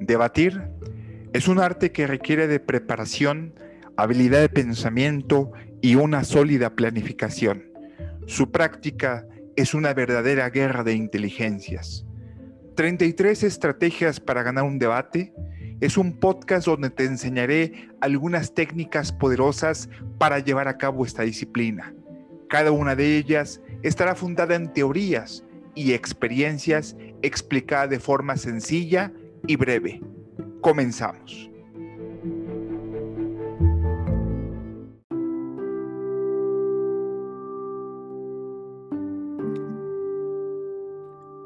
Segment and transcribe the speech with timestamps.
[0.00, 0.62] Debatir
[1.34, 3.54] es un arte que requiere de preparación,
[3.96, 5.52] habilidad de pensamiento
[5.82, 7.70] y una sólida planificación.
[8.26, 9.26] Su práctica
[9.56, 12.06] es una verdadera guerra de inteligencias.
[12.76, 15.34] 33 estrategias para ganar un debate
[15.82, 21.94] es un podcast donde te enseñaré algunas técnicas poderosas para llevar a cabo esta disciplina.
[22.48, 25.44] Cada una de ellas estará fundada en teorías
[25.74, 29.12] y experiencias explicadas de forma sencilla
[29.46, 30.00] y breve.
[30.60, 31.50] Comenzamos.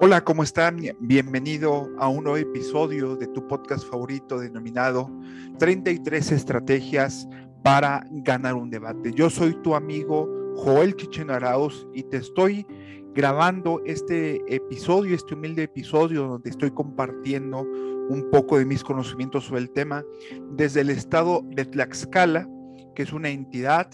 [0.00, 0.80] Hola, ¿cómo están?
[1.00, 5.10] Bienvenido a un nuevo episodio de tu podcast favorito denominado
[5.58, 7.26] 33 estrategias
[7.62, 9.12] para ganar un debate.
[9.14, 12.66] Yo soy tu amigo Joel Chichen Arauz y te estoy
[13.14, 19.62] grabando este episodio, este humilde episodio donde estoy compartiendo un poco de mis conocimientos sobre
[19.62, 20.04] el tema
[20.50, 22.48] desde el estado de Tlaxcala,
[22.94, 23.88] que es una entidad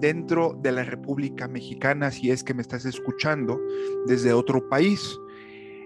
[0.00, 3.60] dentro de la República Mexicana, si es que me estás escuchando
[4.06, 5.18] desde otro país.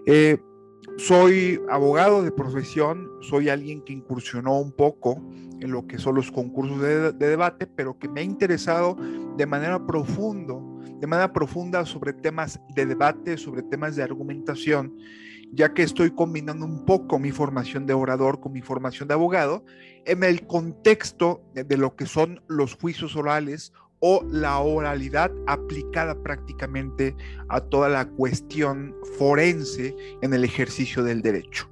[0.07, 0.39] Eh,
[0.97, 5.23] soy abogado de profesión, soy alguien que incursionó un poco
[5.61, 8.97] en lo que son los concursos de, de debate, pero que me ha interesado
[9.37, 10.55] de manera profunda
[11.01, 14.97] de manera profunda sobre temas de debate, sobre temas de argumentación,
[15.53, 19.65] ya que estoy combinando un poco mi formación de orador con mi formación de abogado
[20.05, 23.73] en el contexto de lo que son los juicios orales
[24.09, 27.17] o la oralidad aplicada prácticamente
[27.49, 31.69] a toda la cuestión forense en el ejercicio del derecho.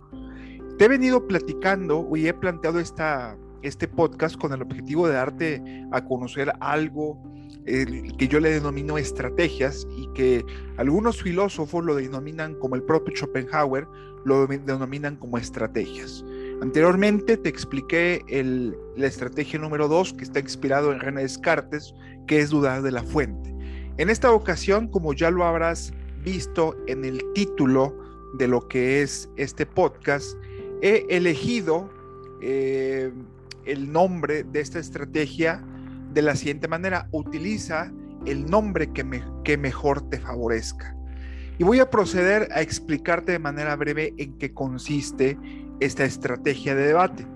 [0.77, 5.63] Te he venido platicando y he planteado esta, este podcast con el objetivo de darte
[5.93, 7.23] a conocer algo
[7.65, 10.45] que yo le denomino estrategias y que
[10.77, 13.87] algunos filósofos lo denominan como el propio Schopenhauer,
[14.25, 16.25] lo denominan como estrategias.
[16.61, 18.25] Anteriormente te expliqué
[18.97, 21.95] la estrategia número dos que está inspirado en René Descartes,
[22.27, 23.55] que es dudar de la fuente.
[23.97, 25.93] En esta ocasión, como ya lo habrás
[26.25, 27.97] visto en el título
[28.39, 30.37] de lo que es este podcast,
[30.83, 31.91] he elegido
[32.41, 33.13] eh,
[33.67, 35.63] el nombre de esta estrategia
[36.13, 37.93] de la siguiente manera, utiliza
[38.27, 40.97] el nombre que, que mejor te favorezca.
[41.59, 45.39] Y voy a proceder a explicarte de manera breve en qué consiste
[45.79, 47.27] esta estrategia de debate.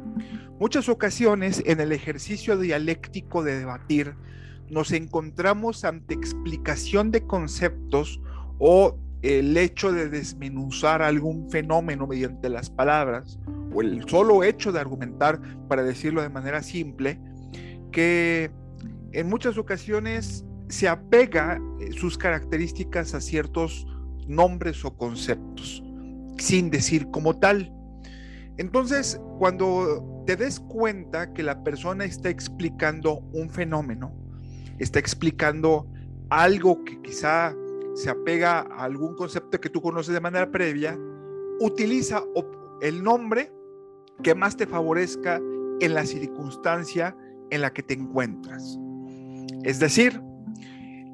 [0.59, 4.15] Muchas ocasiones en el ejercicio dialéctico de debatir
[4.69, 8.21] nos encontramos ante explicación de conceptos
[8.59, 13.39] o el hecho de desmenuzar algún fenómeno mediante las palabras
[13.73, 17.21] o el solo hecho de argumentar, para decirlo de manera simple,
[17.93, 18.50] que
[19.12, 23.87] en muchas ocasiones se apega eh, sus características a ciertos
[24.28, 25.83] nombres o conceptos,
[26.39, 27.72] sin decir como tal.
[28.56, 34.12] Entonces, cuando te des cuenta que la persona está explicando un fenómeno,
[34.78, 35.87] está explicando
[36.31, 37.55] algo que quizá
[37.94, 40.99] se apega a algún concepto que tú conoces de manera previa,
[41.61, 42.22] utiliza
[42.81, 43.53] el nombre
[44.22, 45.41] que más te favorezca
[45.81, 47.17] en la circunstancia
[47.50, 48.78] en la que te encuentras.
[49.65, 50.21] Es decir,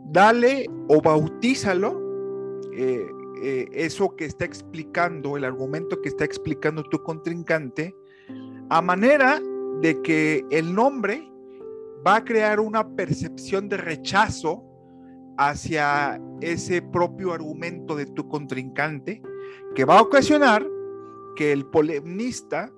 [0.07, 2.04] dale o bautízalo
[2.77, 3.07] eh,
[3.41, 7.95] eh, eso que está explicando, el argumento que está explicando tu contrincante,
[8.69, 9.41] a manera
[9.81, 11.31] de que el nombre
[12.05, 14.65] va a crear una percepción de rechazo
[15.39, 19.23] hacia ese propio argumento de tu contrincante,
[19.75, 20.67] que va a ocasionar
[21.37, 22.73] que el polemista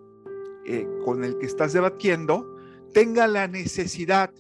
[0.67, 2.47] eh, con el que estás debatiendo
[2.93, 4.31] tenga la necesidad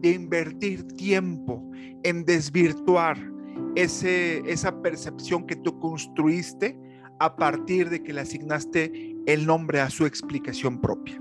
[0.00, 1.62] de invertir tiempo
[2.02, 3.35] en desvirtuar
[3.74, 6.78] ese, esa percepción que tú construiste
[7.18, 11.20] a partir de que le asignaste el nombre a su explicación propia.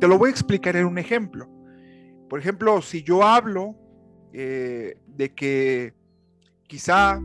[0.00, 1.48] Te lo voy a explicar en un ejemplo.
[2.28, 3.76] Por ejemplo, si yo hablo
[4.32, 5.94] eh, de que
[6.66, 7.20] quizá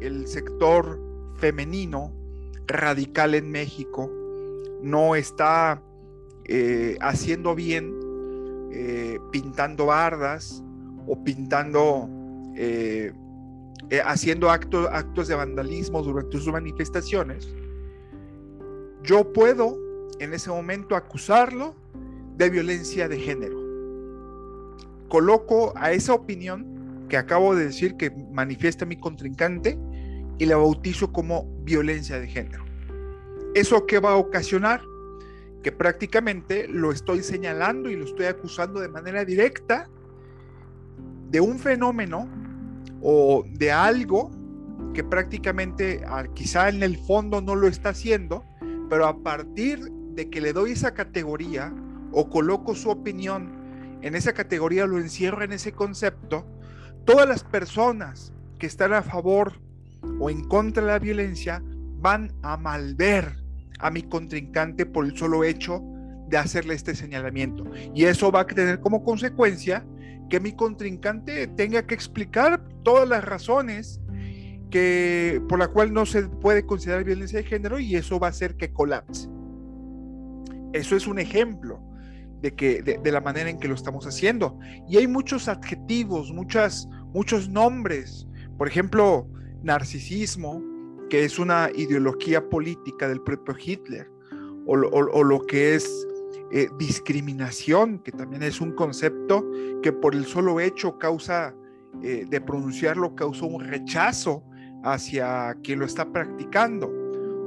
[0.00, 1.00] el sector
[1.36, 2.12] femenino
[2.66, 4.10] radical en México
[4.82, 5.82] no está
[6.44, 7.94] eh, haciendo bien
[8.72, 10.62] eh, pintando bardas
[11.06, 12.08] o pintando,
[13.90, 17.54] eh, haciendo actos, actos de vandalismo durante sus manifestaciones,
[19.02, 19.78] yo puedo
[20.18, 21.74] en ese momento acusarlo
[22.36, 23.62] de violencia de género.
[25.08, 29.78] Coloco a esa opinión que acabo de decir que manifiesta mi contrincante
[30.38, 32.64] y la bautizo como violencia de género.
[33.54, 34.80] ¿Eso qué va a ocasionar?
[35.64, 39.88] que prácticamente lo estoy señalando y lo estoy acusando de manera directa
[41.30, 42.28] de un fenómeno
[43.04, 44.30] o de algo
[44.94, 48.44] que prácticamente ah, quizá en el fondo no lo está haciendo,
[48.88, 49.78] pero a partir
[50.14, 51.72] de que le doy esa categoría
[52.12, 53.52] o coloco su opinión
[54.00, 56.46] en esa categoría, lo encierro en ese concepto,
[57.04, 59.60] todas las personas que están a favor
[60.18, 61.62] o en contra de la violencia
[61.98, 63.36] van a malver
[63.80, 65.82] a mi contrincante por el solo hecho
[66.28, 67.64] de hacerle este señalamiento.
[67.94, 69.84] Y eso va a tener como consecuencia
[70.28, 74.00] que mi contrincante tenga que explicar todas las razones
[74.70, 78.30] que, por la cual no se puede considerar violencia de género y eso va a
[78.30, 79.28] hacer que colapse.
[80.72, 81.80] Eso es un ejemplo
[82.42, 84.58] de, que, de, la manera en que lo estamos haciendo.
[84.88, 88.26] Y hay muchos adjetivos, muchas, muchos nombres.
[88.58, 89.28] Por ejemplo,
[89.62, 90.60] narcisismo,
[91.08, 94.10] que es una ideología política del propio Hitler,
[94.66, 96.06] o, lo que es
[96.56, 99.44] eh, discriminación, que también es un concepto
[99.82, 101.52] que por el solo hecho causa
[102.00, 104.44] eh, de pronunciarlo, causa un rechazo
[104.84, 106.88] hacia quien lo está practicando.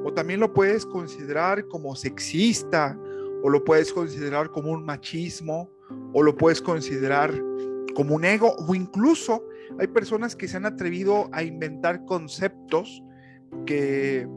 [0.03, 2.99] O también lo puedes considerar como sexista,
[3.43, 5.69] o lo puedes considerar como un machismo,
[6.11, 7.33] o lo puedes considerar
[7.95, 9.41] como un ego, o incluso
[9.79, 13.01] hay personas que se han atrevido a inventar conceptos
[13.65, 14.27] que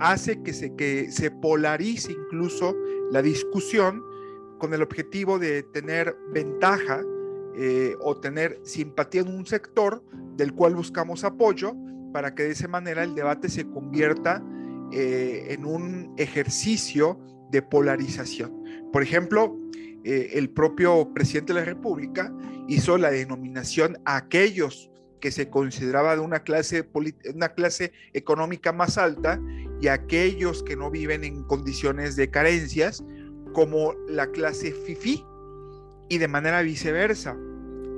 [0.00, 2.74] hace que se, que se polarice incluso
[3.12, 4.02] la discusión
[4.58, 7.02] con el objetivo de tener ventaja
[7.56, 10.02] eh, o tener simpatía en un sector
[10.36, 11.74] del cual buscamos apoyo
[12.12, 14.42] para que de esa manera el debate se convierta
[14.92, 17.18] eh, en un ejercicio
[17.50, 18.62] de polarización.
[18.92, 19.56] Por ejemplo,
[20.04, 22.32] eh, el propio presidente de la República
[22.68, 26.88] hizo la denominación a aquellos que se consideraba de una clase,
[27.34, 29.40] una clase económica más alta
[29.80, 33.02] y aquellos que no viven en condiciones de carencias
[33.56, 35.24] como la clase FIFI
[36.10, 37.34] y de manera viceversa.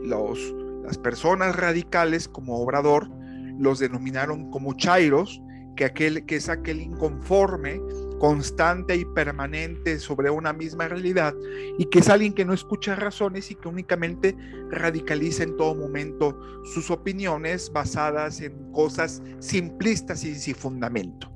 [0.05, 3.11] Los, las personas radicales como Obrador
[3.59, 5.43] los denominaron como chairos,
[5.75, 7.81] que, aquel, que es aquel inconforme,
[8.21, 11.35] constante y permanente sobre una misma realidad
[11.77, 14.37] y que es alguien que no escucha razones y que únicamente
[14.71, 16.39] radicaliza en todo momento
[16.73, 21.33] sus opiniones basadas en cosas simplistas y sin fundamento.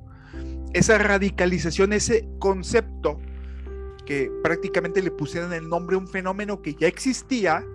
[0.71, 3.19] Esa radicalización, ese concepto
[4.05, 7.65] que prácticamente le pusieron el nombre a un fenómeno que ya existía,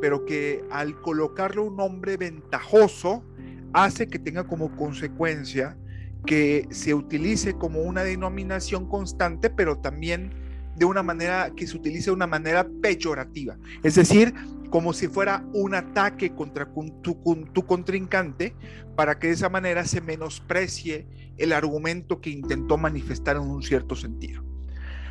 [0.00, 3.24] pero que al colocarle un nombre ventajoso
[3.72, 5.76] hace que tenga como consecuencia
[6.24, 10.32] que se utilice como una denominación constante, pero también
[10.76, 14.34] de una manera que se utilice de una manera peyorativa, es decir,
[14.70, 16.68] como si fuera un ataque contra
[17.02, 17.16] tu,
[17.52, 18.54] tu contrincante
[18.96, 21.06] para que de esa manera se menosprecie
[21.38, 24.42] el argumento que intentó manifestar en un cierto sentido.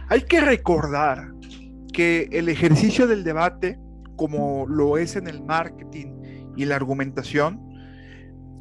[0.07, 1.31] Hay que recordar
[1.91, 3.79] que el ejercicio del debate,
[4.15, 7.59] como lo es en el marketing y la argumentación,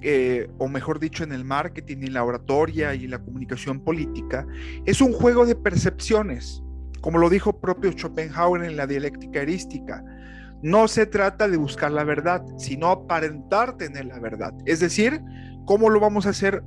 [0.00, 4.46] eh, o mejor dicho, en el marketing y la oratoria y la comunicación política,
[4.86, 6.62] es un juego de percepciones,
[7.00, 10.02] como lo dijo propio Schopenhauer en la dialéctica erística.
[10.62, 14.54] No se trata de buscar la verdad, sino aparentar tener la verdad.
[14.64, 15.20] Es decir,
[15.66, 16.62] ¿cómo lo vamos a hacer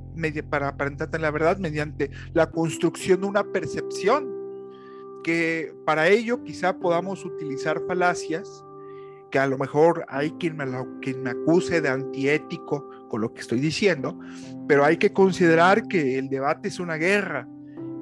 [0.48, 1.58] para aparentar tener la verdad?
[1.58, 4.37] Mediante la construcción de una percepción,
[5.22, 8.64] que para ello quizá podamos utilizar falacias,
[9.30, 10.64] que a lo mejor hay quien me,
[11.00, 14.18] quien me acuse de antiético con lo que estoy diciendo,
[14.66, 17.48] pero hay que considerar que el debate es una guerra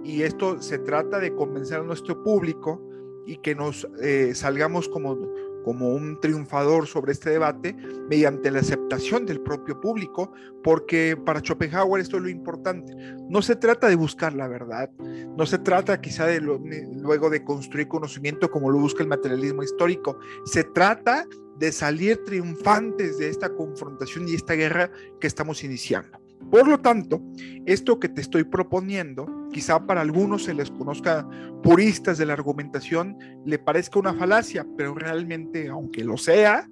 [0.05, 2.83] y esto se trata de convencer a nuestro público
[3.26, 5.17] y que nos eh, salgamos como,
[5.66, 7.75] como un triunfador sobre este debate
[8.08, 10.32] mediante la aceptación del propio público,
[10.62, 12.94] porque para Schopenhauer esto es lo importante.
[13.28, 14.88] No se trata de buscar la verdad,
[15.37, 20.20] no se trata quizá de luego de construir conocimiento como lo busca el materialismo histórico,
[20.44, 21.26] se trata
[21.58, 26.25] de salir triunfantes de esta confrontación y esta guerra que estamos iniciando.
[26.50, 27.21] Por lo tanto,
[27.67, 31.29] esto que te estoy proponiendo, quizá para algunos se les conozca
[31.62, 36.69] puristas de la argumentación, le parezca una falacia, pero realmente, aunque lo sea,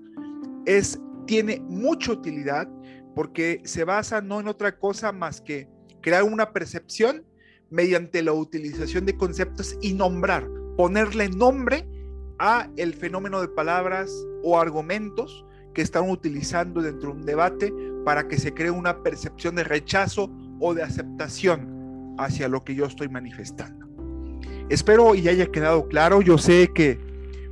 [0.65, 2.69] es, tiene mucha utilidad
[3.15, 5.69] porque se basa no en otra cosa más que
[6.01, 7.25] crear una percepción
[7.71, 11.89] mediante la utilización de conceptos y nombrar, ponerle nombre
[12.39, 14.13] a el fenómeno de palabras
[14.43, 17.73] o argumentos que están utilizando dentro de un debate
[18.05, 22.87] para que se cree una percepción de rechazo o de aceptación hacia lo que yo
[22.87, 23.87] estoy manifestando.
[24.71, 26.99] Espero y haya quedado claro, yo sé que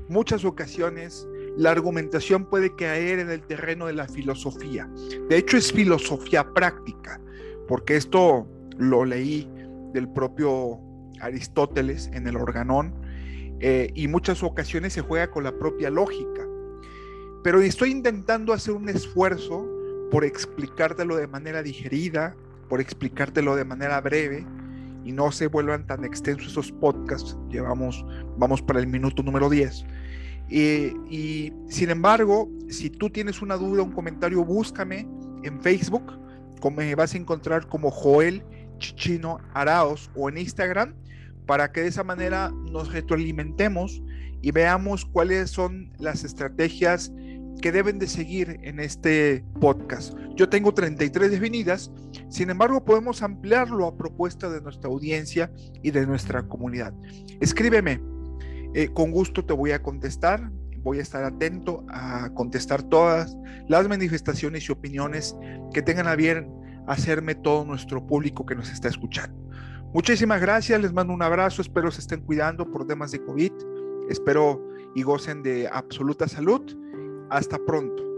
[0.09, 1.26] muchas ocasiones
[1.57, 4.88] la argumentación puede caer en el terreno de la filosofía.
[5.29, 7.21] De hecho es filosofía práctica,
[7.69, 8.47] porque esto
[8.79, 9.49] lo leí
[9.93, 10.81] del propio
[11.21, 12.95] Aristóteles en el organón,
[13.61, 16.32] eh, y muchas ocasiones se juega con la propia lógica.
[17.42, 19.68] Pero estoy intentando hacer un esfuerzo
[20.11, 22.37] por explicártelo de manera digerida,
[22.68, 24.46] por explicártelo de manera breve
[25.04, 27.37] y no se vuelvan tan extensos esos podcasts.
[27.50, 28.04] Llevamos,
[28.37, 29.84] vamos para el minuto número 10.
[30.49, 35.08] y sin embargo, si tú tienes una duda, un comentario, búscame
[35.42, 36.22] en Facebook,
[36.70, 38.44] me vas a encontrar como Joel
[38.78, 40.94] Chichino Araos o en Instagram,
[41.46, 44.02] para que de esa manera nos retroalimentemos
[44.42, 47.12] y veamos cuáles son las estrategias
[47.61, 50.14] que deben de seguir en este podcast.
[50.37, 51.90] Yo tengo 33 definidas,
[52.28, 56.92] sin embargo podemos ampliarlo a propuesta de nuestra audiencia y de nuestra comunidad.
[57.40, 58.00] Escríbeme,
[58.75, 60.50] eh, con gusto te voy a contestar,
[60.82, 63.37] voy a estar atento a contestar todas
[63.68, 65.37] las manifestaciones y opiniones
[65.73, 66.49] que tengan a bien
[66.87, 69.38] hacerme todo nuestro público que nos está escuchando.
[69.94, 73.52] Muchísimas gracias, les mando un abrazo, espero se estén cuidando por temas de COVID,
[74.09, 74.61] espero
[74.94, 76.62] y gocen de absoluta salud.
[77.33, 78.12] Hasta pronto.